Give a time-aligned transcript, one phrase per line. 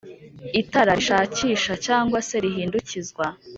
[0.61, 3.25] itara rishakisha cg se rihindukizwa